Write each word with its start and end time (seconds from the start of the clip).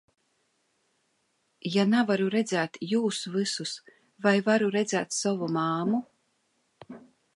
Ja 1.75 1.83
nevaru 1.91 2.31
redzēt 2.35 2.79
viņus 2.85 3.19
visus, 3.35 3.75
vai 4.27 4.35
varu 4.49 4.71
redzēt 4.77 5.15
savu 5.19 5.51
mammu? 5.59 6.01